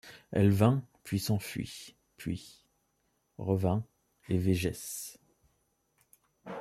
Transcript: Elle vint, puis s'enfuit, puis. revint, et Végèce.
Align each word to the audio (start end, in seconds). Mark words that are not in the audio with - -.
Elle 0.31 0.49
vint, 0.49 0.83
puis 1.03 1.19
s'enfuit, 1.19 1.95
puis. 2.17 2.65
revint, 3.37 3.85
et 4.29 4.37
Végèce. 4.39 5.19